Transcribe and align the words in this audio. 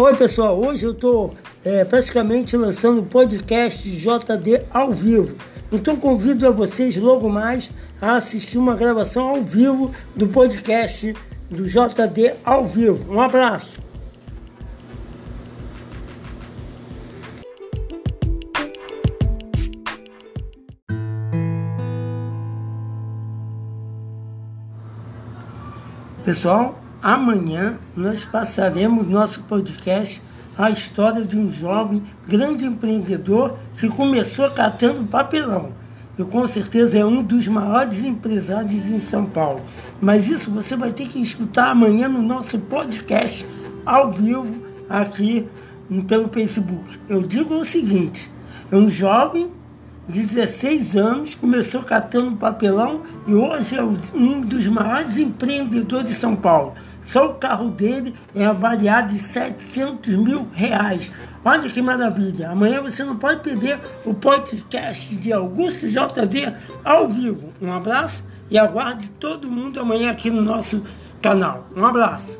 Oi 0.00 0.14
pessoal, 0.14 0.56
hoje 0.56 0.86
eu 0.86 0.92
estou 0.92 1.34
é, 1.64 1.84
praticamente 1.84 2.56
lançando 2.56 3.00
o 3.00 3.04
podcast 3.04 3.90
JD 3.90 4.62
ao 4.70 4.92
vivo. 4.92 5.36
Então 5.72 5.96
convido 5.96 6.46
a 6.46 6.52
vocês 6.52 6.96
logo 6.96 7.28
mais 7.28 7.68
a 8.00 8.14
assistir 8.14 8.58
uma 8.58 8.76
gravação 8.76 9.28
ao 9.28 9.42
vivo 9.42 9.92
do 10.14 10.28
podcast 10.28 11.16
do 11.50 11.64
JD 11.64 12.34
ao 12.44 12.64
vivo. 12.64 13.12
Um 13.12 13.20
abraço. 13.20 13.80
Pessoal, 26.24 26.78
Amanhã 27.02 27.78
nós 27.96 28.24
passaremos 28.24 29.06
no 29.06 29.12
nosso 29.12 29.44
podcast 29.44 30.20
a 30.56 30.68
história 30.68 31.24
de 31.24 31.38
um 31.38 31.48
jovem 31.48 32.02
grande 32.26 32.64
empreendedor 32.64 33.56
que 33.78 33.88
começou 33.88 34.50
catando 34.50 35.06
papelão. 35.06 35.70
E 36.18 36.24
com 36.24 36.44
certeza 36.48 36.98
é 36.98 37.04
um 37.04 37.22
dos 37.22 37.46
maiores 37.46 38.02
empresários 38.02 38.86
em 38.86 38.98
São 38.98 39.24
Paulo. 39.26 39.60
Mas 40.00 40.28
isso 40.28 40.50
você 40.50 40.74
vai 40.74 40.90
ter 40.90 41.06
que 41.06 41.22
escutar 41.22 41.70
amanhã 41.70 42.08
no 42.08 42.20
nosso 42.20 42.58
podcast 42.58 43.46
ao 43.86 44.10
vivo 44.10 44.56
aqui 44.90 45.46
pelo 46.08 46.28
Facebook. 46.28 46.98
Eu 47.08 47.22
digo 47.22 47.54
o 47.54 47.64
seguinte: 47.64 48.28
é 48.72 48.74
um 48.74 48.90
jovem 48.90 49.52
16 50.08 50.96
anos, 50.96 51.34
começou 51.34 51.82
catando 51.82 52.34
papelão 52.36 53.02
e 53.26 53.34
hoje 53.34 53.76
é 53.76 53.82
um 53.82 54.40
dos 54.40 54.66
maiores 54.66 55.18
empreendedores 55.18 56.08
de 56.08 56.14
São 56.16 56.34
Paulo. 56.34 56.72
Só 57.08 57.30
o 57.30 57.34
carro 57.36 57.70
dele 57.70 58.14
é 58.34 58.44
avaliado 58.44 59.14
em 59.14 59.18
700 59.18 60.14
mil 60.16 60.46
reais. 60.52 61.10
Olha 61.42 61.70
que 61.70 61.80
maravilha. 61.80 62.50
Amanhã 62.50 62.82
você 62.82 63.02
não 63.02 63.16
pode 63.16 63.42
perder 63.42 63.80
o 64.04 64.12
podcast 64.12 65.16
de 65.16 65.32
Augusto 65.32 65.88
JD 65.88 66.52
ao 66.84 67.08
vivo. 67.08 67.50
Um 67.62 67.72
abraço 67.72 68.22
e 68.50 68.58
aguarde 68.58 69.08
todo 69.18 69.50
mundo 69.50 69.80
amanhã 69.80 70.10
aqui 70.10 70.28
no 70.28 70.42
nosso 70.42 70.84
canal. 71.22 71.66
Um 71.74 71.86
abraço. 71.86 72.38